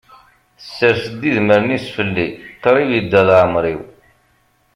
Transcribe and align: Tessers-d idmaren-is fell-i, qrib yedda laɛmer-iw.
Tessers-d 0.61 1.21
idmaren-is 1.29 1.85
fell-i, 1.95 2.27
qrib 2.61 2.87
yedda 2.93 3.21
laɛmer-iw. 3.27 3.81